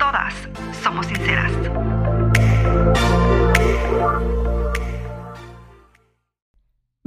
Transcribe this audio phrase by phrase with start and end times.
[0.00, 0.32] todas
[0.82, 1.52] somos sinceras.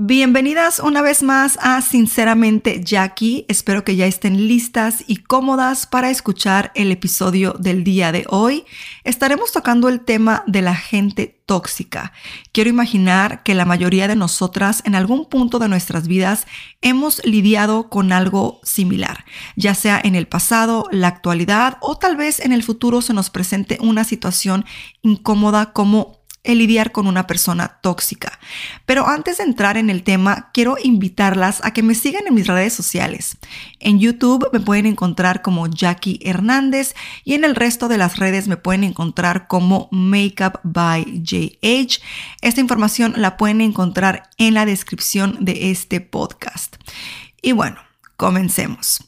[0.05, 3.45] Bienvenidas una vez más a Sinceramente Jackie.
[3.47, 8.65] Espero que ya estén listas y cómodas para escuchar el episodio del día de hoy.
[9.05, 12.11] Estaremos tocando el tema de la gente tóxica.
[12.51, 16.47] Quiero imaginar que la mayoría de nosotras en algún punto de nuestras vidas
[16.81, 19.23] hemos lidiado con algo similar,
[19.55, 23.29] ya sea en el pasado, la actualidad o tal vez en el futuro se nos
[23.29, 24.65] presente una situación
[25.01, 28.39] incómoda como el lidiar con una persona tóxica.
[28.85, 32.47] Pero antes de entrar en el tema, quiero invitarlas a que me sigan en mis
[32.47, 33.37] redes sociales.
[33.79, 38.47] En YouTube me pueden encontrar como Jackie Hernández y en el resto de las redes
[38.47, 42.01] me pueden encontrar como Makeup by JH.
[42.41, 46.75] Esta información la pueden encontrar en la descripción de este podcast.
[47.41, 47.79] Y bueno,
[48.17, 49.03] comencemos.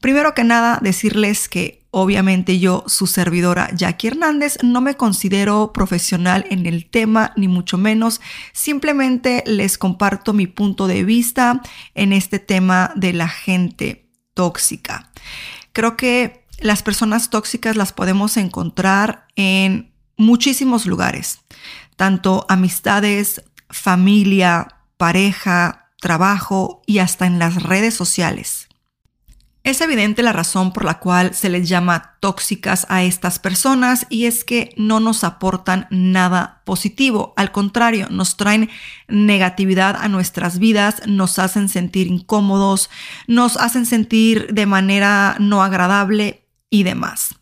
[0.00, 6.46] Primero que nada, decirles que Obviamente yo, su servidora Jackie Hernández, no me considero profesional
[6.48, 8.20] en el tema, ni mucho menos.
[8.52, 11.60] Simplemente les comparto mi punto de vista
[11.96, 15.10] en este tema de la gente tóxica.
[15.72, 21.40] Creo que las personas tóxicas las podemos encontrar en muchísimos lugares,
[21.96, 28.70] tanto amistades, familia, pareja, trabajo y hasta en las redes sociales.
[29.62, 34.24] Es evidente la razón por la cual se les llama tóxicas a estas personas y
[34.24, 37.34] es que no nos aportan nada positivo.
[37.36, 38.70] Al contrario, nos traen
[39.06, 42.88] negatividad a nuestras vidas, nos hacen sentir incómodos,
[43.26, 47.34] nos hacen sentir de manera no agradable y demás.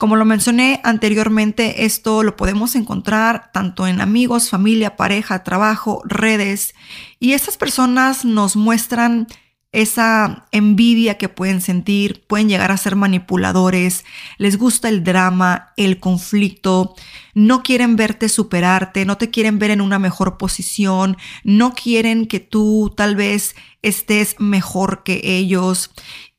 [0.00, 6.74] Como lo mencioné anteriormente, esto lo podemos encontrar tanto en amigos, familia, pareja, trabajo, redes
[7.18, 9.26] y estas personas nos muestran
[9.72, 14.06] esa envidia que pueden sentir, pueden llegar a ser manipuladores,
[14.38, 16.94] les gusta el drama, el conflicto,
[17.34, 22.40] no quieren verte superarte, no te quieren ver en una mejor posición, no quieren que
[22.40, 25.90] tú tal vez estés mejor que ellos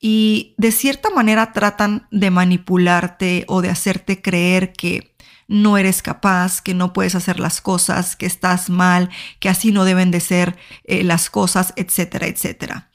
[0.02, 5.16] y de cierta manera tratan de manipularte o de hacerte creer que
[5.48, 9.86] no eres capaz, que no puedes hacer las cosas, que estás mal, que así no
[9.86, 12.90] deben de ser eh, las cosas, etcétera, etcétera.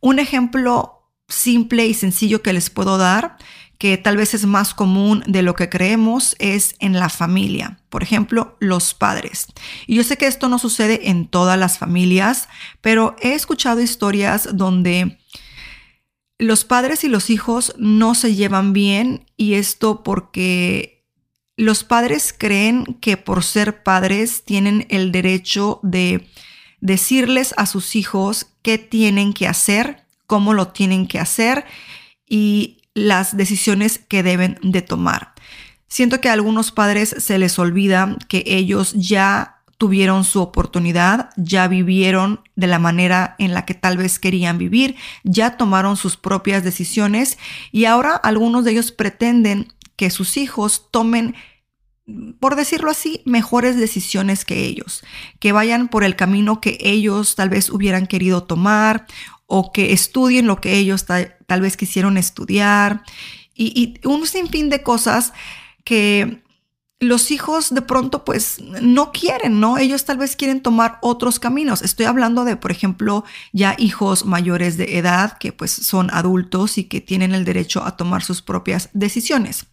[0.00, 3.36] Un ejemplo simple y sencillo que les puedo dar,
[3.78, 7.80] que tal vez es más común de lo que creemos, es en la familia.
[7.90, 9.46] Por ejemplo, los padres.
[9.86, 12.48] Y yo sé que esto no sucede en todas las familias,
[12.80, 15.18] pero he escuchado historias donde
[16.38, 21.04] los padres y los hijos no se llevan bien y esto porque
[21.56, 26.28] los padres creen que por ser padres tienen el derecho de
[26.80, 31.64] decirles a sus hijos qué tienen que hacer, cómo lo tienen que hacer
[32.26, 35.32] y las decisiones que deben de tomar.
[35.88, 41.68] Siento que a algunos padres se les olvida que ellos ya tuvieron su oportunidad, ya
[41.68, 46.64] vivieron de la manera en la que tal vez querían vivir, ya tomaron sus propias
[46.64, 47.38] decisiones
[47.72, 51.34] y ahora algunos de ellos pretenden que sus hijos tomen
[52.38, 55.02] por decirlo así, mejores decisiones que ellos,
[55.40, 59.06] que vayan por el camino que ellos tal vez hubieran querido tomar
[59.46, 63.02] o que estudien lo que ellos tal, vez quisieron estudiar.
[63.54, 65.32] Y, y, un sinfín de cosas
[65.82, 66.44] que
[66.98, 69.76] los hijos de pronto pues no quieren, ¿no?
[69.76, 71.82] Ellos tal vez quieren tomar otros caminos.
[71.82, 76.84] Estoy hablando de, por ejemplo, ya hijos mayores de edad que pues son adultos y
[76.84, 79.66] que tienen el derecho a tomar sus propias decisiones.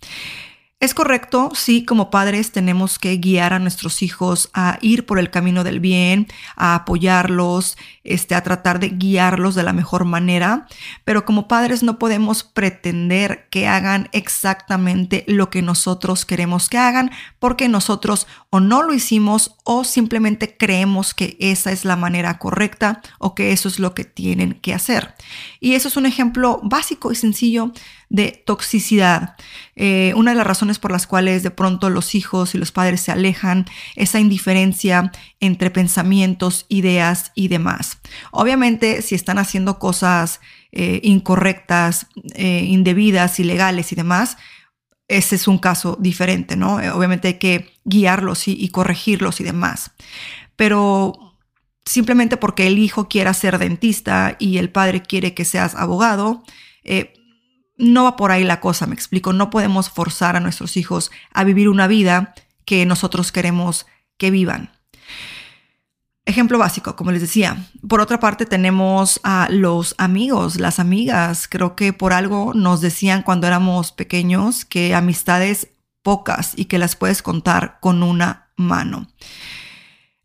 [0.84, 5.30] Es correcto, sí, como padres tenemos que guiar a nuestros hijos a ir por el
[5.30, 6.28] camino del bien,
[6.58, 10.68] a apoyarlos, este, a tratar de guiarlos de la mejor manera,
[11.06, 17.12] pero como padres no podemos pretender que hagan exactamente lo que nosotros queremos que hagan,
[17.40, 23.02] porque nosotros o no lo hicimos o simplemente creemos que esa es la manera correcta
[23.20, 25.16] o que eso es lo que tienen que hacer.
[25.62, 27.72] Y eso es un ejemplo básico y sencillo
[28.14, 29.36] de toxicidad.
[29.76, 33.02] Eh, una de las razones por las cuales de pronto los hijos y los padres
[33.02, 33.66] se alejan,
[33.96, 37.98] esa indiferencia entre pensamientos, ideas y demás.
[38.32, 42.06] Obviamente, si están haciendo cosas eh, incorrectas,
[42.36, 44.38] eh, indebidas, ilegales y demás,
[45.08, 46.76] ese es un caso diferente, ¿no?
[46.76, 49.90] Obviamente hay que guiarlos y, corregirlos y demás.
[50.56, 51.36] Pero
[51.84, 56.44] simplemente porque el hijo quiera ser dentista y el padre quiere que seas abogado,
[57.78, 59.34] no va por ahí la cosa, me explico.
[59.34, 62.34] No podemos forzar a nuestros hijos a vivir una vida
[62.66, 63.86] que nosotros queremos
[64.18, 64.72] que vivan.
[66.26, 67.68] Ejemplo básico, como les decía.
[67.88, 71.48] Por otra parte, tenemos a los amigos, las amigas.
[71.50, 75.68] Creo que por algo nos decían cuando éramos pequeños que amistades
[76.02, 79.08] pocas y que las puedes contar con una mano.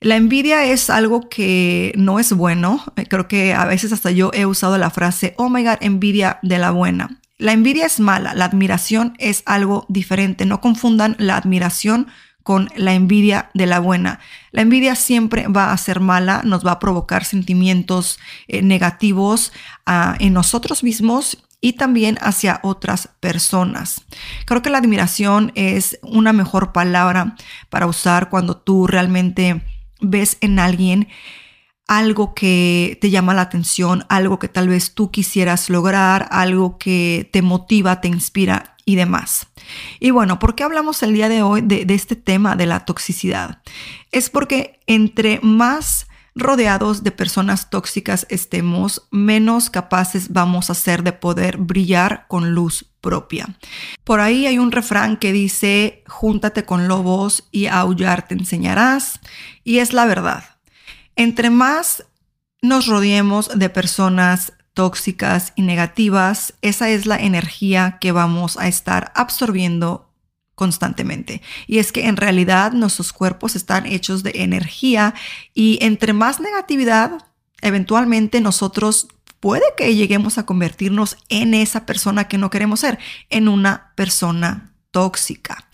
[0.01, 2.85] La envidia es algo que no es bueno.
[3.09, 6.59] Creo que a veces hasta yo he usado la frase, oh my god, envidia de
[6.59, 7.21] la buena.
[7.39, 10.45] La envidia es mala, la admiración es algo diferente.
[10.45, 12.09] No confundan la admiración
[12.43, 14.19] con la envidia de la buena.
[14.51, 18.19] La envidia siempre va a ser mala, nos va a provocar sentimientos
[18.49, 19.53] eh, negativos
[19.87, 24.05] ah, en nosotros mismos y también hacia otras personas.
[24.47, 27.37] Creo que la admiración es una mejor palabra
[27.69, 29.63] para usar cuando tú realmente
[30.01, 31.09] ves en alguien
[31.89, 37.29] algo que te llama la atención, algo que tal vez tú quisieras lograr, algo que
[37.33, 39.49] te motiva, te inspira y demás.
[39.99, 43.63] Y bueno, ¿por qué hablamos el día de hoy de, este tema de la toxicidad?
[44.13, 51.13] Es porque entre más rodeados de personas tóxicas estemos, menos capaces vamos a ser de
[51.13, 53.59] poder brillar con luz propia.
[54.05, 59.21] Por ahí hay un refrán que dice, júntate con lobos y aullar te enseñarás.
[59.65, 60.58] Y es la verdad.
[61.19, 62.05] Entre más
[62.63, 69.11] nos rodeemos de personas tóxicas y negativas, esa es la energía que vamos a estar
[69.17, 70.13] absorbiendo
[70.55, 71.43] constantemente.
[71.67, 75.13] Y es que en realidad nuestros cuerpos están hechos de energía
[75.55, 77.27] y entre más negatividad,
[77.63, 79.09] eventualmente nosotros
[79.41, 84.73] puede que lleguemos a convertirnos en esa persona que no queremos ser, en una persona
[84.93, 85.67] tóxica.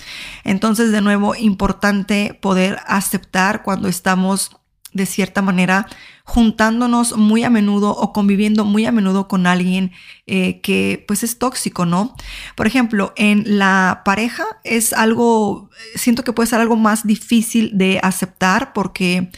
[0.43, 4.57] Entonces, de nuevo, importante poder aceptar cuando estamos
[4.95, 5.87] de cierta manera
[6.25, 9.93] juntándonos muy a menudo o conviviendo muy a menudo con alguien
[10.27, 12.17] eh, que pues es tóxico, ¿no?
[12.57, 18.01] Por ejemplo, en la pareja es algo, siento que puede ser algo más difícil de
[18.03, 19.31] aceptar porque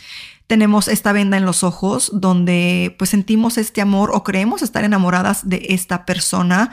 [0.47, 5.49] tenemos esta venda en los ojos donde pues sentimos este amor o creemos estar enamoradas
[5.49, 6.71] de esta persona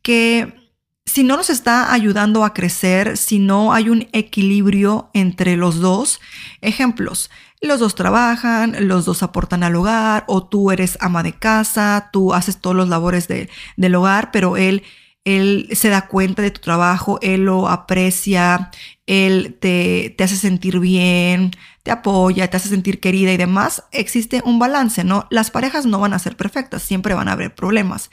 [0.00, 0.62] que
[1.04, 6.20] si no nos está ayudando a crecer, si no hay un equilibrio entre los dos,
[6.60, 7.30] ejemplos,
[7.62, 12.34] los dos trabajan, los dos aportan al hogar, o tú eres ama de casa, tú
[12.34, 14.82] haces todos los labores del hogar, pero él,
[15.24, 18.70] él se da cuenta de tu trabajo, él lo aprecia,
[19.06, 21.52] él te, te hace sentir bien,
[21.84, 25.26] te apoya, te hace sentir querida y demás, existe un balance, ¿no?
[25.30, 28.10] Las parejas no van a ser perfectas, siempre van a haber problemas,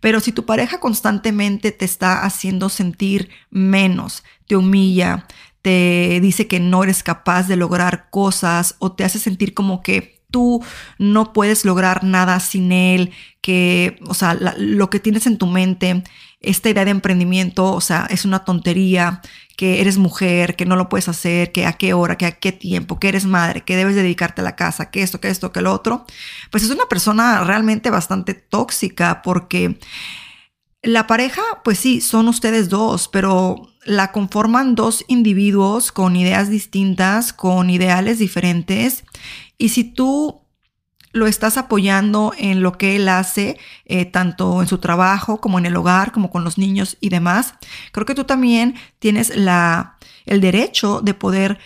[0.00, 5.26] pero si tu pareja constantemente te está haciendo sentir menos, te humilla,
[5.62, 10.20] te dice que no eres capaz de lograr cosas o te hace sentir como que
[10.30, 10.64] tú
[10.98, 16.02] no puedes lograr nada sin él, que, o sea, lo que tienes en tu mente,
[16.40, 19.20] esta idea de emprendimiento, o sea, es una tontería,
[19.56, 22.50] que eres mujer, que no lo puedes hacer, que a qué hora, que a qué
[22.50, 25.60] tiempo, que eres madre, que debes dedicarte a la casa, que esto, que esto, que
[25.60, 26.04] lo otro,
[26.50, 29.78] pues es una persona realmente bastante tóxica porque
[30.82, 37.32] la pareja, pues sí, son ustedes dos, pero la conforman dos individuos con ideas distintas,
[37.32, 39.04] con ideales diferentes.
[39.58, 40.42] Y si tú
[41.12, 45.66] lo estás apoyando en lo que él hace, eh, tanto en su trabajo como en
[45.66, 47.54] el hogar, como con los niños y demás,
[47.92, 51.58] creo que tú también tienes la, el derecho de poder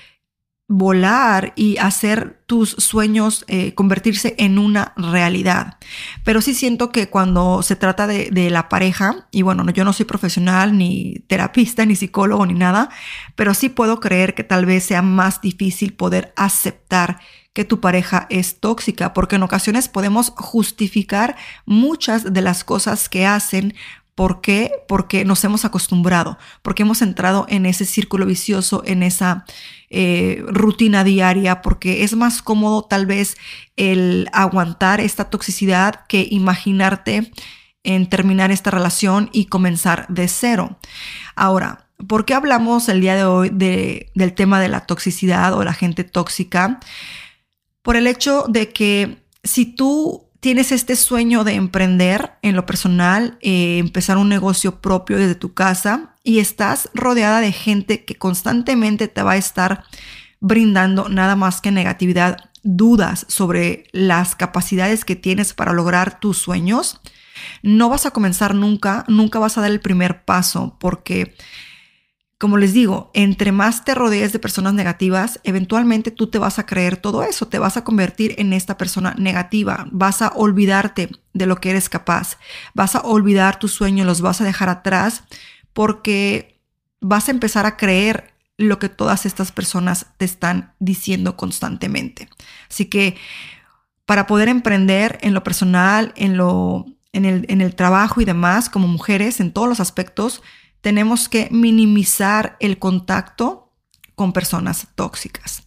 [0.69, 5.79] volar y hacer tus sueños eh, convertirse en una realidad.
[6.25, 9.93] Pero sí siento que cuando se trata de, de, la pareja, y bueno, yo no
[9.93, 12.91] soy profesional, ni terapista, ni psicólogo, ni nada,
[13.37, 17.21] pero sí puedo creer que tal vez sea más difícil poder aceptar
[17.57, 23.25] que tu pareja es tóxica, porque en ocasiones podemos justificar muchas de las cosas que
[23.25, 23.75] hacen
[24.17, 24.73] ¿Por qué?
[24.89, 29.45] Porque nos hemos acostumbrado, porque hemos entrado en ese círculo vicioso, en esa
[29.91, 33.37] eh, rutina diaria, porque es más cómodo tal vez
[33.77, 37.31] el aguantar esta toxicidad que imaginarte
[37.85, 40.79] en terminar esta relación y comenzar de cero.
[41.35, 45.75] Ahora, ¿por qué hablamos el día de hoy del tema de la toxicidad o la
[45.75, 46.81] gente tóxica?
[47.83, 53.37] Por el hecho de que si tú tienes este sueño de emprender en lo personal,
[53.41, 59.09] eh, empezar un negocio propio desde tu casa y estás rodeada de gente que constantemente
[59.09, 59.83] te va a estar
[60.39, 67.01] brindando nada más que negatividad, dudas sobre las capacidades que tienes para lograr tus sueños,
[67.65, 71.35] no vas a comenzar nunca, nunca vas a dar el primer paso porque
[72.39, 76.67] como les digo, entre más te rodees de personas negativas, eventualmente tú te vas a
[76.67, 81.47] creer todo eso, te vas a convertir en esta persona negativa, vas a olvidarte de
[81.47, 82.37] lo que eres capaz,
[82.75, 85.25] vas a olvidar tus sueños, los vas a dejar atrás
[85.73, 86.61] porque
[87.01, 92.29] vas a empezar a creer lo que todas estas personas te están diciendo constantemente.
[92.71, 93.17] Así que
[94.05, 98.69] para poder emprender en lo personal, en, lo, en, el, en el trabajo y demás,
[98.69, 100.43] como mujeres, en todos los aspectos,
[100.87, 103.73] tenemos que minimizar el contacto
[104.15, 105.65] con personas tóxicas.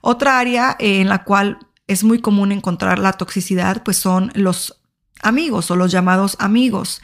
[0.00, 4.82] Otra área en la cual es muy común encontrar la toxicidad, pues son los
[5.22, 7.00] amigos o los llamados amigos.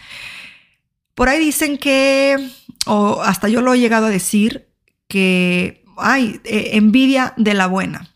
[1.14, 2.50] Por ahí dicen que,
[2.86, 4.66] o hasta yo lo he llegado a decir,
[5.06, 8.10] que hay eh, envidia de la buena.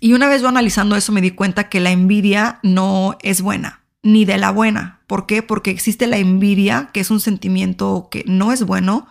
[0.00, 3.77] Y una vez yo analizando eso me di cuenta que la envidia no es buena
[4.02, 5.00] ni de la buena.
[5.06, 5.42] ¿Por qué?
[5.42, 9.08] Porque existe la envidia, que es un sentimiento que no es bueno,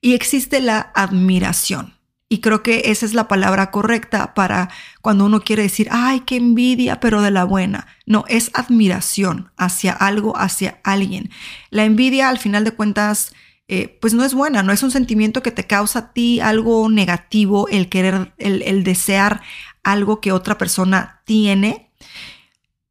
[0.00, 1.94] y existe la admiración.
[2.28, 4.68] Y creo que esa es la palabra correcta para
[5.00, 7.86] cuando uno quiere decir, ay, qué envidia, pero de la buena.
[8.04, 11.30] No, es admiración hacia algo, hacia alguien.
[11.70, 13.32] La envidia, al final de cuentas,
[13.68, 16.88] eh, pues no es buena, no es un sentimiento que te causa a ti algo
[16.88, 19.42] negativo, el querer, el, el desear
[19.84, 21.92] algo que otra persona tiene,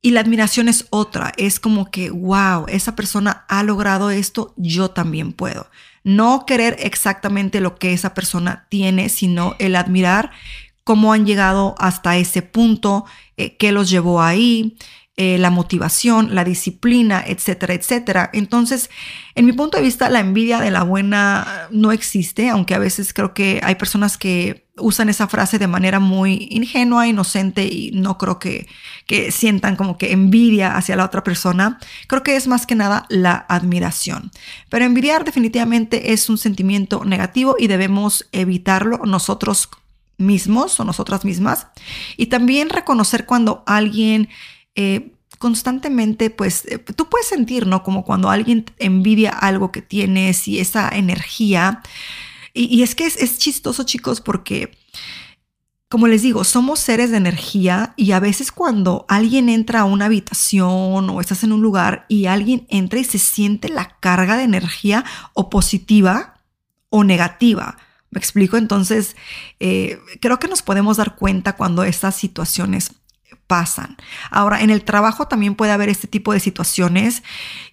[0.06, 4.92] y la admiración es otra, es como que, wow, esa persona ha logrado esto, yo
[4.92, 5.66] también puedo.
[6.04, 10.30] No querer exactamente lo que esa persona tiene, sino el admirar
[10.84, 14.78] cómo han llegado hasta ese punto, eh, qué los llevó ahí,
[15.18, 18.30] eh, la motivación, la disciplina, etcétera, etcétera.
[18.32, 18.92] Entonces,
[19.34, 23.12] en mi punto de vista, la envidia de la buena no existe, aunque a veces
[23.12, 28.18] creo que hay personas que usan esa frase de manera muy ingenua, inocente y no
[28.18, 28.68] creo que,
[29.08, 31.80] que sientan como que envidia hacia la otra persona.
[32.08, 34.32] Creo que es más que nada la admiración.
[34.70, 39.70] Pero envidiar definitivamente es un sentimiento negativo y debemos evitarlo nosotros
[40.18, 41.68] mismos o nosotras mismas.
[42.18, 44.30] Y también reconocer cuando alguien
[44.76, 47.84] eh, constantemente, pues eh, tú puedes sentir, ¿no?
[47.84, 51.82] Como cuando alguien envidia algo que tienes y esa energía.
[52.58, 54.72] Y, es que es, chistoso, chicos, porque,
[55.90, 60.06] como les digo, somos seres de energía y a veces cuando alguien entra a una
[60.06, 64.44] habitación o estás en un lugar y alguien entra y se siente la carga de
[64.44, 66.36] energía o positiva
[66.90, 67.78] o negativa.
[68.10, 68.56] ¿Me explico?
[68.56, 69.18] Entonces,
[69.60, 72.94] eh, creo que nos podemos dar cuenta cuando estas situaciones
[73.48, 73.98] pasan.
[74.32, 77.24] Ahora, en el trabajo también puede haber este tipo de situaciones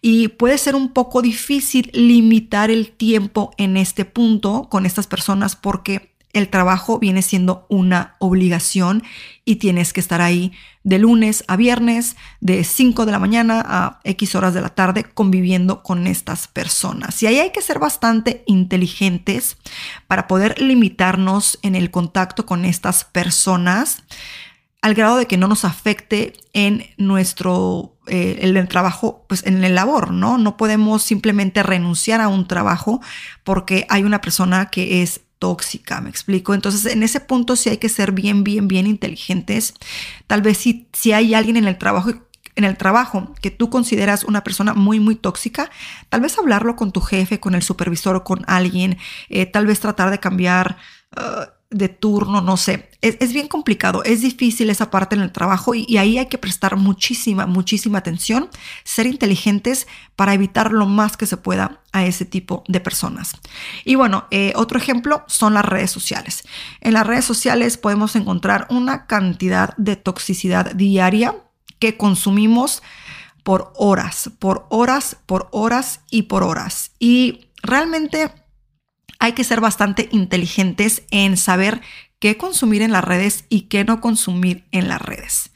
[0.01, 5.57] y puede ser un poco difícil limitar el tiempo en este punto con estas personas
[5.57, 9.03] porque el trabajo viene siendo una obligación
[9.45, 10.53] y tienes que estar ahí
[10.83, 15.05] de lunes a viernes, de 5 de la mañana a X horas de la tarde,
[15.05, 17.23] conviviendo con estas personas.
[17.23, 19.59] Y ahí hay que ser bastante inteligentes
[20.07, 24.03] para poder limitarnos en el contacto con estas personas
[24.83, 29.77] al grado de que no nos afecte en nuestro eh, el, trabajo, pues en el
[29.77, 30.39] labor, ¿no?
[30.39, 33.01] No podemos simplemente renunciar a un trabajo
[33.45, 36.53] porque hay una persona que es tóxica, me explico.
[36.53, 39.75] Entonces, en ese punto sí hay que ser bien, bien, bien inteligentes.
[40.27, 42.11] Tal vez si, si hay alguien en el trabajo
[42.55, 45.71] en el trabajo que tú consideras una persona muy, muy tóxica,
[46.11, 48.99] tal vez hablarlo con tu jefe, con el supervisor o con alguien,
[49.31, 50.77] eh, tal vez tratar de cambiar.
[51.17, 52.91] Uh, de turno, no sé.
[53.01, 56.77] Es, bien complicado, es difícil esa parte en el trabajo y, ahí hay que prestar
[56.77, 58.49] muchísima, muchísima atención,
[58.85, 63.35] ser inteligentes para evitar lo más que se pueda a ese tipo de personas.
[63.85, 66.45] Y bueno, eh, otro ejemplo son las redes sociales.
[66.81, 71.35] En las redes sociales podemos encontrar una cantidad de toxicidad diaria
[71.79, 72.83] que consumimos
[73.43, 76.93] por horas, por horas, por horas y por horas.
[76.99, 78.31] Y realmente
[79.23, 81.81] hay que ser bastante inteligentes en saber
[82.19, 85.53] qué consumir en las redes y qué no consumir en las redes.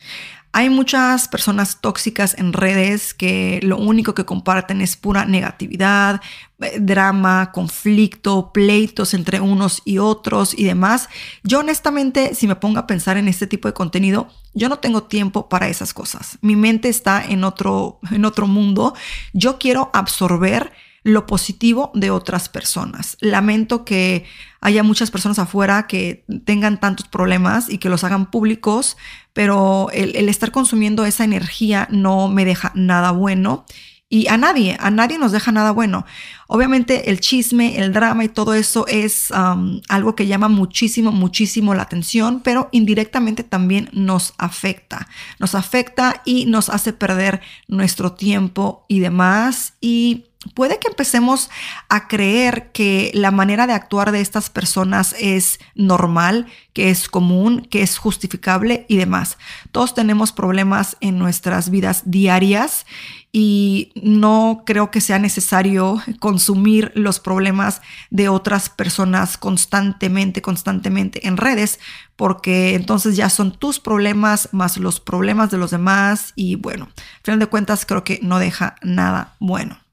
[0.52, 6.20] Hay muchas personas tóxicas en redes que lo único que comparten es pura negatividad,
[6.60, 11.08] eh, drama, conflicto, pleitos entre unos y otros y demás.
[11.42, 15.02] Yo honestamente, si me pongo a pensar en este tipo de contenido, yo no tengo
[15.02, 16.38] tiempo para esas cosas.
[16.40, 18.94] Mi mente está en otro, en otro mundo.
[19.32, 20.72] Yo quiero absorber
[21.06, 23.16] lo positivo de otras personas.
[23.20, 24.24] Lamento que
[24.60, 28.96] haya muchas personas afuera que tengan tantos problemas y que los hagan públicos,
[29.32, 33.64] pero el, estar consumiendo esa energía no me deja nada bueno.
[34.08, 36.06] Y a nadie, a nadie nos deja nada bueno.
[36.48, 41.72] Obviamente el chisme, el drama y todo eso es um, algo que llama muchísimo, muchísimo
[41.74, 45.06] la atención, pero indirectamente también nos afecta.
[45.38, 49.74] Nos afecta y nos hace perder nuestro tiempo y demás.
[49.80, 50.24] Y
[50.54, 51.50] puede que empecemos
[51.88, 57.66] a creer que la manera de actuar de estas personas es normal, que es común,
[57.70, 59.38] que es justificable y demás.
[59.72, 62.86] Todos tenemos problemas en nuestras vidas diarias
[63.32, 71.36] y no creo que sea necesario consumir los problemas de otras personas constantemente, constantemente en
[71.36, 71.78] redes,
[72.16, 77.22] porque entonces ya son tus problemas más los problemas de los demás y bueno, al
[77.22, 79.85] final de cuentas creo que no deja nada bueno.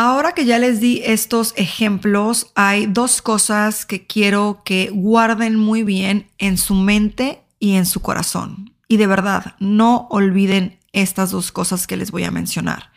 [0.00, 5.82] Ahora que ya les di estos ejemplos, hay dos cosas que quiero que guarden muy
[5.82, 8.76] bien en su mente y en su corazón.
[8.86, 12.92] Y de verdad, no olviden estas dos cosas que les voy a mencionar.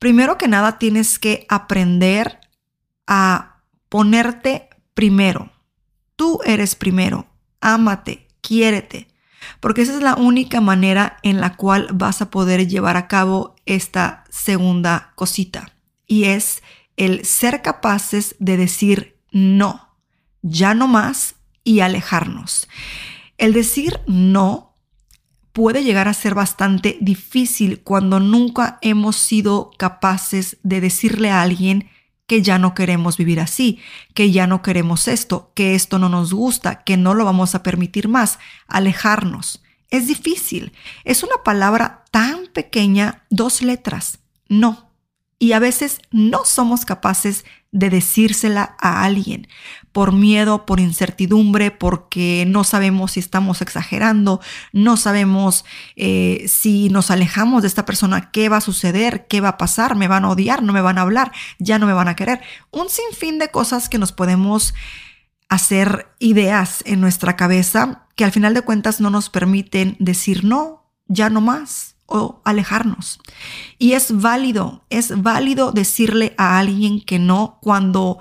[0.00, 2.40] Primero que nada, tienes que aprender
[3.06, 5.52] a ponerte primero.
[6.16, 7.28] Tú eres primero.
[7.60, 9.06] Ámate, quiérete.
[9.60, 13.54] Porque esa es la única manera en la cual vas a poder llevar a cabo
[13.64, 15.75] esta segunda cosita
[16.06, 16.62] y es
[16.96, 19.96] el ser capaces de decir no,
[20.42, 22.68] ya no más y alejarnos.
[23.38, 24.76] El decir no
[25.52, 31.88] puede llegar a ser bastante difícil cuando nunca hemos sido capaces de decirle a alguien
[32.26, 33.78] que ya no queremos vivir así,
[34.14, 37.62] que ya no queremos esto, que esto no nos gusta, que no lo vamos a
[37.62, 39.62] permitir más, alejarnos.
[39.90, 40.72] Es difícil.
[41.04, 44.90] Es una palabra tan pequeña, dos letras, no.
[45.38, 49.48] Y a veces no somos capaces de decírsela a alguien
[49.92, 54.40] por miedo, por incertidumbre, porque no sabemos si estamos exagerando,
[54.72, 59.50] no sabemos eh, si nos alejamos de esta persona, qué va a suceder, qué va
[59.50, 62.08] a pasar, me van a odiar, no me van a hablar, ya no me van
[62.08, 62.40] a querer.
[62.70, 64.72] Un sinfín de cosas que nos podemos
[65.50, 70.90] hacer ideas en nuestra cabeza que al final de cuentas no nos permiten decir no,
[71.08, 73.20] ya no más o alejarnos.
[73.78, 78.18] Y es válido, es válido decirle a alguien que no cuando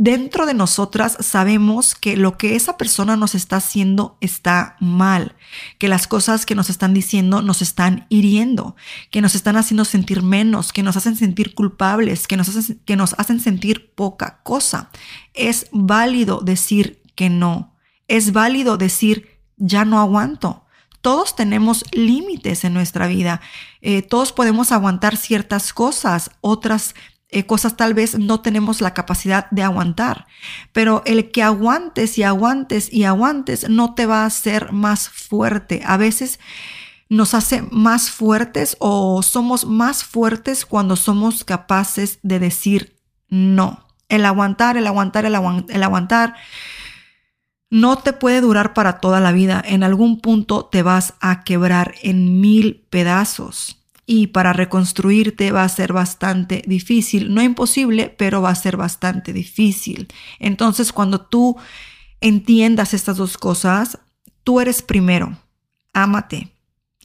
[0.00, 5.34] dentro de nosotras sabemos que lo que esa persona nos está haciendo está mal,
[5.78, 8.76] que las cosas que nos están diciendo nos están hiriendo,
[9.10, 12.94] que nos están haciendo sentir menos, que nos hacen sentir culpables, que nos hacen, que
[12.94, 14.90] nos hacen sentir poca cosa.
[15.34, 17.74] Es válido decir que no,
[18.06, 20.64] es válido decir ya no aguanto
[21.08, 23.40] todos tenemos límites en nuestra vida.
[23.80, 26.94] Eh, todos podemos aguantar ciertas cosas, otras
[27.30, 30.26] eh, cosas tal vez no tenemos la capacidad de aguantar.
[30.74, 35.80] Pero el que aguantes y aguantes y aguantes no te va a hacer más fuerte.
[35.86, 36.40] A veces
[37.08, 43.86] nos hace más fuertes o somos más fuertes cuando somos capaces de decir no.
[44.10, 45.34] El aguantar, el aguantar, el,
[45.70, 46.34] el aguantar
[47.70, 49.62] no te puede durar para toda la vida.
[49.64, 53.76] En algún punto te vas a quebrar en mil pedazos.
[54.06, 57.34] Y para reconstruirte va a ser bastante difícil.
[57.34, 60.08] No imposible, pero va a ser bastante difícil.
[60.38, 61.56] Entonces, cuando tú
[62.22, 63.98] entiendas estas dos cosas,
[64.44, 65.36] tú eres primero.
[65.92, 66.54] Ámate.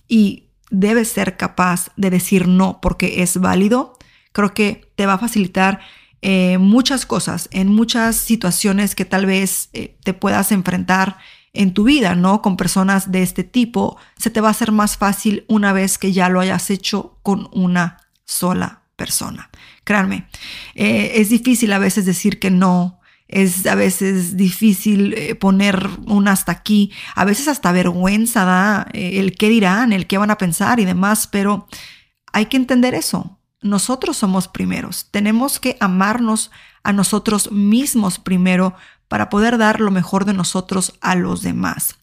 [0.07, 3.97] Y debes ser capaz de decir no porque es válido.
[4.31, 5.81] Creo que te va a facilitar
[6.25, 11.17] eh, muchas cosas, en muchas situaciones que tal vez eh, te puedas enfrentar
[11.51, 12.41] en tu vida, ¿no?
[12.41, 16.13] Con personas de este tipo, se te va a hacer más fácil una vez que
[16.13, 19.49] ya lo hayas hecho con una sola persona.
[19.83, 20.29] Créanme,
[20.75, 26.53] eh, es difícil a veces decir que no, es a veces difícil poner un hasta
[26.53, 30.85] aquí, a veces hasta vergüenza da el qué dirán, el qué van a pensar y
[30.85, 31.67] demás, pero
[32.31, 35.07] hay que entender eso nosotros somos primeros.
[35.11, 36.51] Tenemos que amarnos
[36.83, 38.75] a nosotros mismos primero
[39.07, 41.95] para poder dar lo mejor de nosotros a los demás.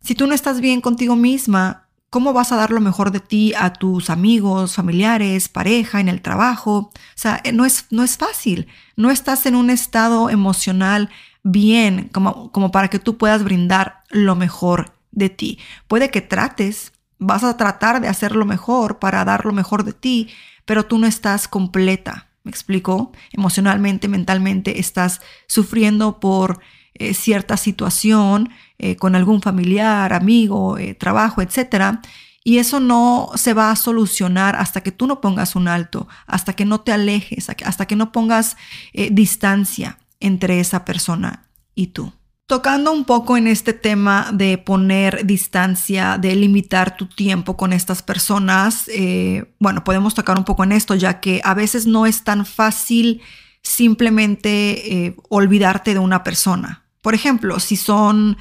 [0.00, 3.54] Si tú no estás bien contigo misma, ¿cómo vas a dar lo mejor de ti
[3.56, 6.72] a tus amigos, familiares, pareja, en el trabajo?
[6.76, 8.68] O sea, eh, no es, no es fácil.
[8.96, 11.10] No estás en un estado emocional
[11.42, 15.58] bien como, como para que tú puedas brindar lo mejor de ti.
[15.88, 19.92] Puede que trates, vas a tratar de hacer lo mejor para dar lo mejor de
[19.92, 20.28] ti,
[20.64, 22.28] pero tú no estás completa.
[22.44, 23.12] ¿Me explico?
[23.32, 26.60] Emocionalmente, mentalmente estás sufriendo por
[26.94, 32.00] eh, cierta situación eh, con algún familiar, amigo, eh, trabajo, etc.
[32.44, 36.54] Y eso no se va a solucionar hasta que tú no pongas un alto, hasta
[36.54, 38.56] que no te alejes, hasta que no pongas
[38.92, 42.12] distancia entre esa persona y tú.
[42.52, 48.02] Tocando un poco en este tema de poner distancia, de limitar tu tiempo con estas
[48.02, 52.24] personas, eh, bueno, podemos tocar un poco en esto, ya que a veces no es
[52.24, 53.22] tan fácil
[53.62, 56.84] simplemente eh, olvidarte de una persona.
[57.00, 58.36] Por ejemplo, si son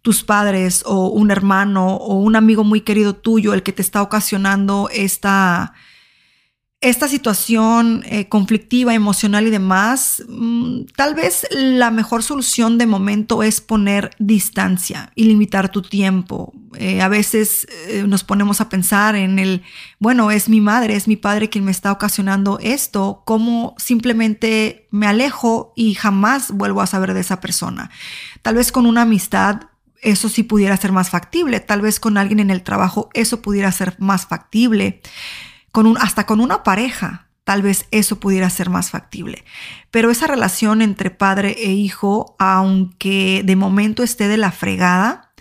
[0.00, 4.00] tus padres o un hermano o un amigo muy querido tuyo el que te está
[4.00, 5.74] ocasionando esta
[6.82, 13.42] esta situación eh, conflictiva, emocional y demás, mm, tal vez la mejor solución de momento
[13.42, 16.52] es poner distancia y limitar tu tiempo.
[16.76, 19.62] Eh, a veces eh, nos ponemos a pensar en el,
[19.98, 25.06] bueno, es mi madre, es mi padre quien me está ocasionando esto, cómo simplemente me
[25.06, 27.90] alejo y jamás vuelvo a saber de esa persona.
[28.42, 29.62] Tal vez con una amistad
[30.02, 33.72] eso sí pudiera ser más factible, tal vez con alguien en el trabajo eso pudiera
[33.72, 35.00] ser más factible
[35.98, 39.44] hasta con una pareja, tal vez eso pudiera ser más factible.
[39.90, 45.32] Pero esa relación entre padre e hijo, aunque de momento esté de la fregada,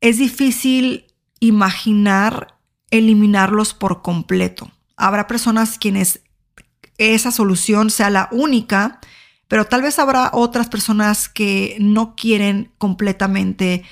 [0.00, 1.06] es difícil
[1.40, 2.58] imaginar
[2.90, 4.70] eliminarlos por completo.
[4.96, 6.20] Habrá personas quienes
[6.98, 9.00] esa solución sea la única,
[9.48, 13.84] pero tal vez habrá otras personas que no quieren completamente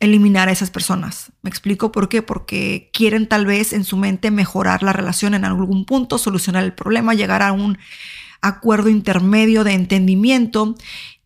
[0.00, 1.32] eliminar a esas personas.
[1.42, 2.22] ¿Me explico por qué?
[2.22, 6.72] Porque quieren tal vez en su mente mejorar la relación en algún punto, solucionar el
[6.72, 7.78] problema, llegar a un
[8.40, 10.76] acuerdo intermedio de entendimiento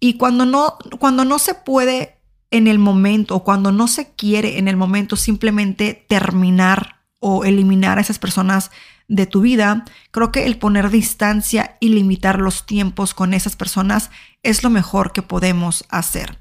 [0.00, 2.16] y cuando no cuando no se puede
[2.50, 7.98] en el momento o cuando no se quiere en el momento simplemente terminar o eliminar
[7.98, 8.70] a esas personas
[9.08, 14.11] de tu vida, creo que el poner distancia y limitar los tiempos con esas personas
[14.42, 16.38] es lo mejor que podemos hacer.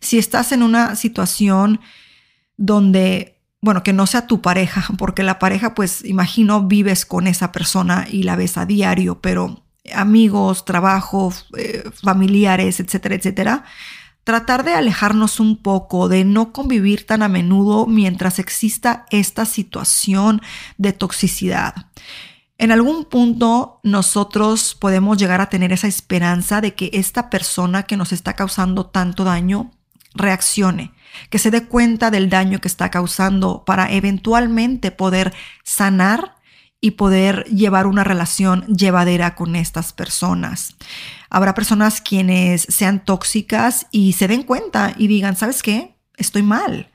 [0.00, 1.80] Si estás en una situación
[2.56, 7.52] donde, bueno, que no sea tu pareja, porque la pareja, pues imagino, vives con esa
[7.52, 9.62] persona y la ves a diario, pero
[9.94, 13.64] amigos, trabajo, eh, familiares, etcétera, etcétera,
[14.24, 20.40] tratar de alejarnos un poco, de no convivir tan a menudo mientras exista esta situación
[20.78, 21.74] de toxicidad.
[22.56, 27.96] En algún punto nosotros podemos llegar a tener esa esperanza de que esta persona que
[27.96, 29.72] nos está causando tanto daño
[30.14, 30.92] reaccione,
[31.30, 36.36] que se dé cuenta del daño que está causando para eventualmente poder sanar
[36.80, 40.76] y poder llevar una relación llevadera con estas personas.
[41.30, 45.96] Habrá personas quienes sean tóxicas y se den cuenta y digan, ¿sabes qué?
[46.16, 46.90] Estoy mal.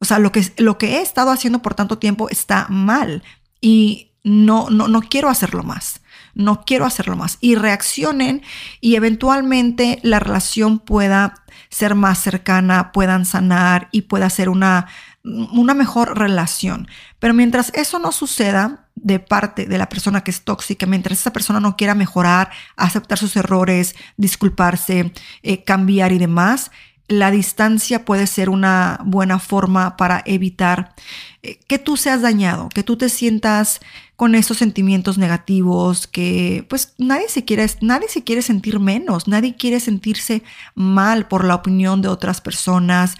[0.00, 3.22] O sea, lo que, lo que he estado haciendo por tanto tiempo está mal.
[3.60, 6.00] Y no, no, no quiero hacerlo más,
[6.34, 7.38] no quiero hacerlo más.
[7.40, 8.42] Y reaccionen
[8.80, 11.34] y eventualmente la relación pueda
[11.70, 14.86] ser más cercana, puedan sanar y pueda ser una,
[15.24, 16.88] una mejor relación.
[17.18, 21.32] Pero mientras eso no suceda de parte de la persona que es tóxica, mientras esa
[21.32, 26.70] persona no quiera mejorar, aceptar sus errores, disculparse, eh, cambiar y demás,
[27.08, 30.94] la distancia puede ser una buena forma para evitar
[31.42, 33.80] eh, que tú seas dañado, que tú te sientas
[34.18, 39.54] con esos sentimientos negativos, que pues nadie se quiere, nadie se quiere sentir menos, nadie
[39.54, 40.42] quiere sentirse
[40.74, 43.14] mal por la opinión de otras personas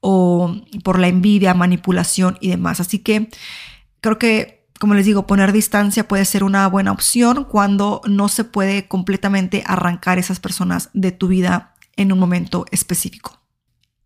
[0.00, 2.80] o por la envidia, manipulación y demás.
[2.80, 3.30] Así que
[4.02, 8.44] creo que como les digo, poner distancia puede ser una buena opción cuando no se
[8.44, 13.41] puede completamente arrancar esas personas de tu vida en un momento específico.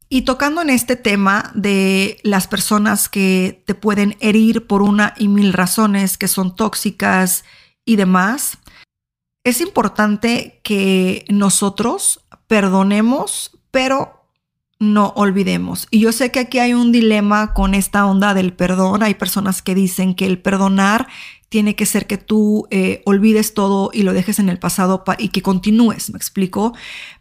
[0.08, 5.28] Y tocando en este tema de las personas que te pueden herir por una y
[5.28, 7.44] mil razones, que son tóxicas
[7.84, 8.58] y demás,
[9.42, 14.16] es importante que nosotros perdonemos, pero
[14.78, 15.88] no olvidemos.
[15.90, 19.02] Y yo sé que aquí hay un dilema con esta onda del perdón.
[19.02, 21.08] Hay personas que dicen que el perdonar
[21.48, 25.28] tiene que ser que tú eh, olvides todo y lo dejes en el pasado y
[25.28, 26.74] que continúes, me explico.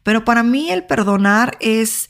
[0.03, 2.09] Pero para mí el perdonar es,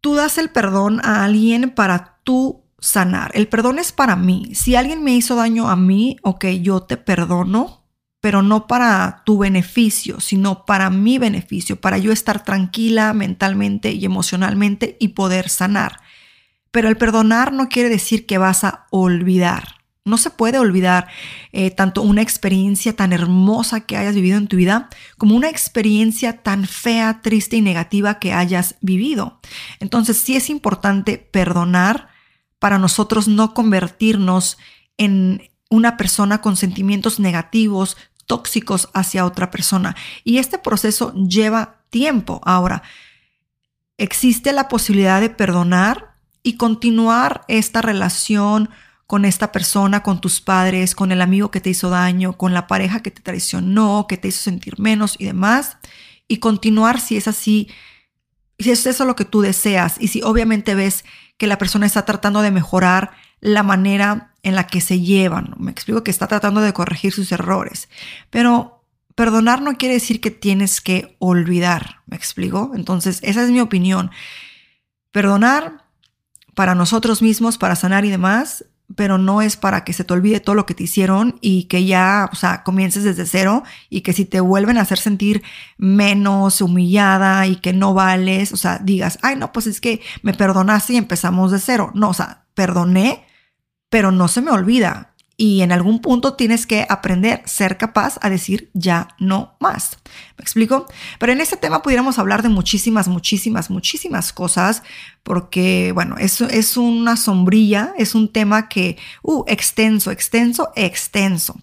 [0.00, 3.30] tú das el perdón a alguien para tú sanar.
[3.34, 4.54] El perdón es para mí.
[4.54, 7.84] Si alguien me hizo daño a mí, ok, yo te perdono,
[8.20, 14.04] pero no para tu beneficio, sino para mi beneficio, para yo estar tranquila mentalmente y
[14.04, 16.00] emocionalmente y poder sanar.
[16.70, 19.77] Pero el perdonar no quiere decir que vas a olvidar.
[20.08, 21.08] No se puede olvidar
[21.52, 26.42] eh, tanto una experiencia tan hermosa que hayas vivido en tu vida como una experiencia
[26.42, 29.40] tan fea, triste y negativa que hayas vivido.
[29.80, 32.08] Entonces sí es importante perdonar
[32.58, 34.58] para nosotros no convertirnos
[34.96, 39.96] en una persona con sentimientos negativos, tóxicos hacia otra persona.
[40.24, 42.40] Y este proceso lleva tiempo.
[42.44, 42.82] Ahora,
[43.96, 48.70] existe la posibilidad de perdonar y continuar esta relación
[49.08, 52.66] con esta persona, con tus padres, con el amigo que te hizo daño, con la
[52.66, 55.78] pareja que te traicionó, que te hizo sentir menos y demás,
[56.28, 57.70] y continuar si es así,
[58.58, 61.06] si es eso lo que tú deseas y si obviamente ves
[61.38, 65.54] que la persona está tratando de mejorar la manera en la que se llevan.
[65.56, 67.88] Me explico que está tratando de corregir sus errores,
[68.28, 72.02] pero perdonar no quiere decir que tienes que olvidar.
[72.04, 72.72] ¿Me explico?
[72.74, 74.10] Entonces, esa es mi opinión.
[75.12, 75.86] Perdonar
[76.54, 78.66] para nosotros mismos, para sanar y demás,
[78.96, 81.84] pero no es para que se te olvide todo lo que te hicieron y que
[81.84, 85.42] ya, o sea, comiences desde cero y que si te vuelven a hacer sentir
[85.76, 90.34] menos humillada y que no vales, o sea, digas, ay, no, pues es que me
[90.34, 91.90] perdonaste y empezamos de cero.
[91.94, 93.26] No, o sea, perdoné,
[93.90, 98.28] pero no se me olvida y en algún punto tienes que aprender, ser capaz a
[98.28, 99.96] decir ya no más.
[100.38, 100.86] ¿Me explico?
[101.18, 104.84] Pero en este tema pudiéramos hablar de muchísimas, muchísimas, muchísimas cosas,
[105.24, 111.56] porque, bueno, es, es una sombrilla, es un tema que, uh, extenso, extenso, extenso.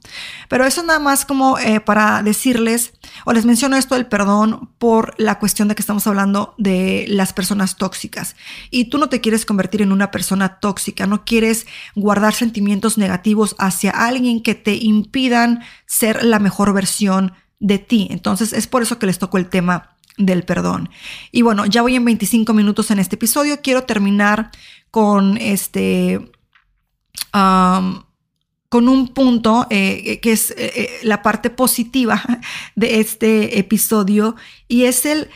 [0.49, 2.91] Pero eso nada más como eh, para decirles,
[3.23, 7.31] o les menciono esto del perdón por la cuestión de que estamos hablando de las
[7.31, 8.35] personas tóxicas.
[8.71, 13.55] Y tú no te quieres convertir en una persona tóxica, no quieres guardar sentimientos negativos
[13.57, 17.33] hacia alguien que te impidan ser la mejor versión
[17.65, 18.07] de ti.
[18.11, 20.89] Entonces es por eso que les toco el tema del perdón.
[21.31, 23.61] Y bueno, ya voy en 25 minutos en este episodio.
[23.61, 24.51] Quiero terminar
[24.91, 26.31] con este...
[27.31, 32.21] con un punto eh, que es eh, eh, la parte positiva
[32.75, 34.35] de este episodio
[34.67, 35.29] y es el,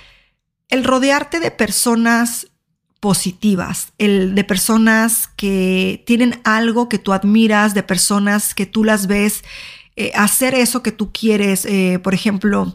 [0.68, 2.48] el rodearte de personas
[3.00, 9.08] positivas, el de personas que tienen algo que tú admiras, de personas que tú las
[9.08, 9.44] ves
[10.00, 11.66] eh, hacer eso que tú quieres.
[11.66, 12.74] Eh, por ejemplo,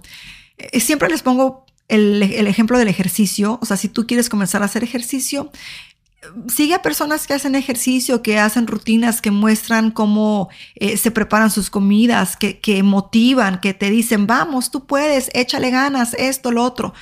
[0.59, 3.59] eh, siempre les pongo el, ejemplo del ejercicio.
[3.63, 5.51] O sea, si tú quieres comenzar a hacer ejercicio,
[6.49, 11.71] sigue a personas que hacen ejercicio, que hacen rutinas, que muestran cómo se preparan sus
[11.71, 16.93] comidas, que, motivan, que te dicen, vamos, tú puedes, échale ganas, esto, lo otro.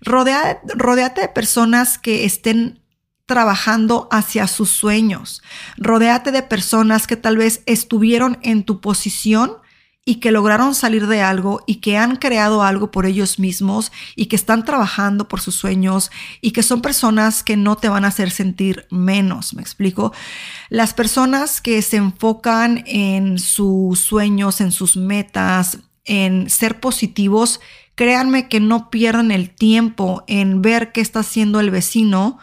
[0.00, 2.80] Rodea, rodeate de personas que estén
[3.26, 5.42] trabajando hacia sus sueños.
[5.76, 9.61] Rodéate de personas que tal vez estuvieron en tu posición
[10.04, 14.26] y que lograron salir de algo y que han creado algo por ellos mismos y
[14.26, 16.10] que están trabajando por sus sueños
[16.40, 20.12] y que son personas que no te van a hacer sentir menos, ¿me explico?
[20.70, 27.60] Las personas que se enfocan en sus sueños, en sus metas, en ser positivos,
[27.94, 32.38] créanme que no pierden el tiempo en ver qué está haciendo el vecino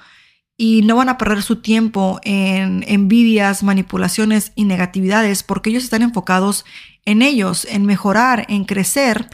[0.56, 6.02] y no van a perder su tiempo en envidias, manipulaciones y negatividades porque ellos están
[6.02, 6.66] enfocados
[7.06, 9.30] en ellos, en mejorar, en crecer.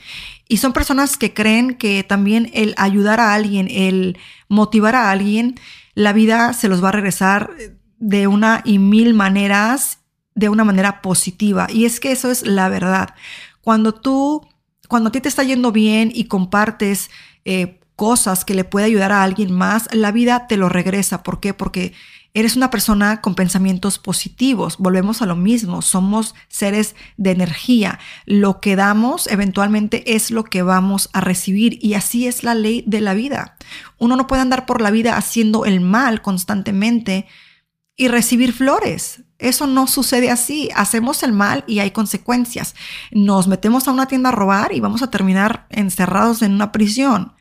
[0.47, 5.55] Y son personas que creen que también el ayudar a alguien, el motivar a alguien,
[5.95, 7.51] la vida se los va a regresar
[7.97, 9.99] de una y mil maneras,
[10.35, 11.67] de una manera positiva.
[11.71, 13.15] Y es que eso es la verdad.
[13.61, 14.47] Cuando tú,
[14.87, 17.09] cuando a ti te está yendo bien y compartes
[17.45, 21.23] eh, cosas que le puede ayudar a alguien más, la vida te lo regresa.
[21.23, 21.53] ¿Por qué?
[21.53, 21.93] Porque
[22.35, 24.77] eres una persona con pensamientos positivos.
[24.77, 27.97] Volvemos a lo mismo, somos seres de energía.
[28.25, 32.83] Lo que damos eventualmente es lo que vamos a recibir y así es la ley
[32.85, 33.55] de la vida.
[33.97, 37.25] Uno no puede andar por la vida haciendo el mal constantemente
[37.95, 39.23] y recibir flores.
[39.39, 40.69] Eso no sucede así.
[40.75, 42.75] Hacemos el mal y hay consecuencias.
[43.11, 47.34] Nos metemos a una tienda a robar y vamos a terminar encerrados en una prisión.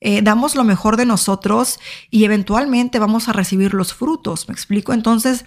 [0.00, 1.80] Eh, damos lo mejor de nosotros
[2.10, 4.48] y eventualmente vamos a recibir los frutos.
[4.48, 4.92] ¿Me explico?
[4.92, 5.44] Entonces,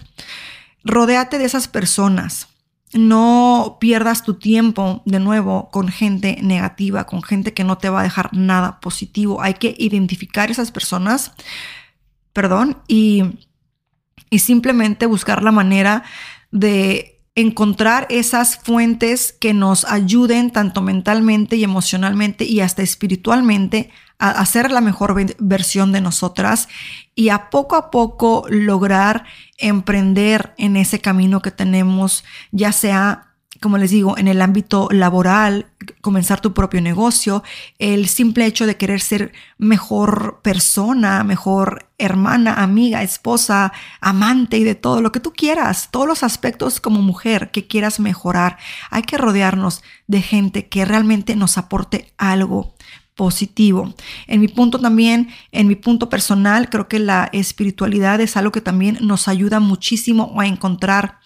[0.84, 2.48] rodéate de esas personas.
[2.92, 8.00] No pierdas tu tiempo de nuevo con gente negativa, con gente que no te va
[8.00, 9.40] a dejar nada positivo.
[9.40, 11.32] Hay que identificar esas personas,
[12.34, 13.38] perdón, y,
[14.28, 16.02] y simplemente buscar la manera
[16.50, 23.90] de encontrar esas fuentes que nos ayuden tanto mentalmente y emocionalmente y hasta espiritualmente
[24.22, 26.68] a hacer la mejor versión de nosotras
[27.16, 29.24] y a poco a poco lograr
[29.58, 33.32] emprender en ese camino que tenemos, ya sea
[33.62, 35.66] como les digo, en el ámbito laboral,
[36.00, 37.44] comenzar tu propio negocio,
[37.78, 44.74] el simple hecho de querer ser mejor persona, mejor hermana, amiga, esposa, amante y de
[44.74, 48.58] todo lo que tú quieras, todos los aspectos como mujer que quieras mejorar.
[48.90, 52.74] Hay que rodearnos de gente que realmente nos aporte algo
[53.14, 53.94] positivo.
[54.26, 58.60] En mi punto también, en mi punto personal, creo que la espiritualidad es algo que
[58.60, 61.18] también nos ayuda muchísimo a encontrar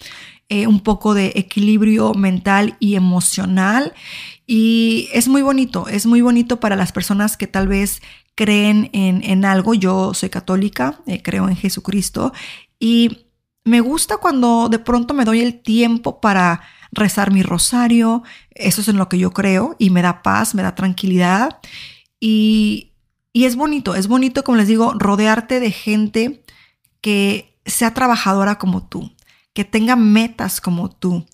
[0.49, 3.95] eh, un poco de equilibrio mental y emocional.
[4.47, 8.01] Y es muy bonito, es muy bonito para las personas que tal vez
[8.37, 9.75] creen en, algo.
[9.75, 12.33] Yo soy católica, eh, creo en Jesucristo
[12.79, 13.27] y
[13.65, 18.23] me gusta cuando de pronto me doy el tiempo para rezar mi rosario.
[18.51, 21.59] Eso es en lo que yo creo y me da paz, me da tranquilidad.
[22.21, 22.93] Y,
[23.33, 26.43] y es bonito, es bonito, como les digo, rodearte de gente
[27.01, 29.13] que sea trabajadora como tú,
[29.53, 31.27] que tenga metas como tú,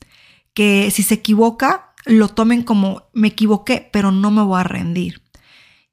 [0.54, 5.22] que si se equivoca, lo tomen como me equivoqué, pero no me voy a rendir.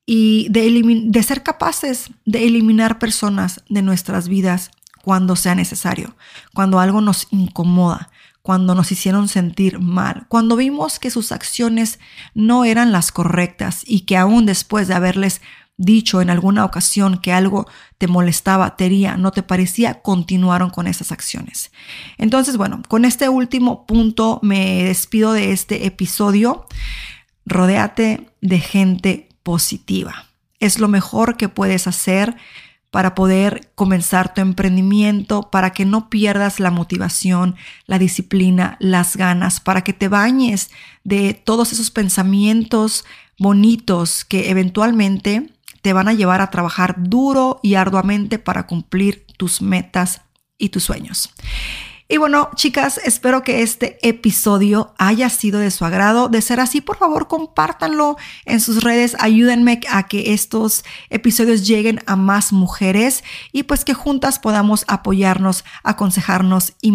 [0.05, 4.71] Y de, de ser capaces de eliminar personas de nuestras vidas
[5.03, 6.15] cuando sea necesario,
[6.53, 8.09] cuando algo nos incomoda,
[8.41, 11.99] cuando nos hicieron sentir mal, cuando vimos que sus acciones
[12.33, 15.41] no eran las correctas y que aún después de haberles
[15.79, 17.65] dicho en alguna ocasión que algo
[17.97, 21.71] te molestaba, te hería, no te parecía, continuaron con esas acciones.
[22.17, 26.65] Entonces, bueno, con este último punto me despido de este episodio.
[27.45, 30.25] Rodéate de gente positiva.
[30.59, 32.35] Es lo mejor que puedes hacer
[32.91, 39.59] para poder comenzar tu emprendimiento, para que no pierdas la motivación, la disciplina, las ganas,
[39.59, 40.71] para que te bañes
[41.03, 43.05] de todos esos pensamientos
[43.37, 45.49] bonitos que eventualmente
[45.81, 50.21] te van a llevar a trabajar duro y arduamente para cumplir tus metas
[50.57, 51.33] y tus sueños.
[52.11, 56.27] Y bueno, chicas, espero que este episodio haya sido de su agrado.
[56.27, 59.15] De ser así, por favor, compártanlo en sus redes.
[59.19, 65.63] Ayúdenme a que estos episodios lleguen a más mujeres y pues que juntas podamos apoyarnos,
[65.83, 66.91] aconsejarnos y,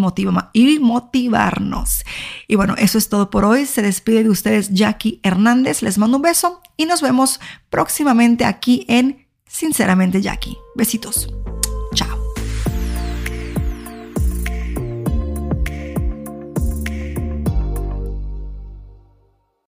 [0.53, 2.05] y motivarnos.
[2.49, 3.67] Y bueno, eso es todo por hoy.
[3.67, 5.83] Se despide de ustedes Jackie Hernández.
[5.83, 7.39] Les mando un beso y nos vemos
[7.71, 10.57] próximamente aquí en Sinceramente Jackie.
[10.75, 11.29] Besitos.